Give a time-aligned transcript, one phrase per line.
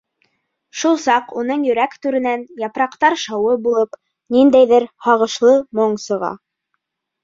[0.83, 4.03] Шул саҡ уның йөрәк түренән, япраҡтар шауы булып,
[4.39, 6.37] ниндәйҙер һағышлы моң сыға.